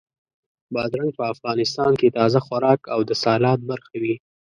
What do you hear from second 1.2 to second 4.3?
افغانستان کې تازه خوراک او د سالاد برخه وي.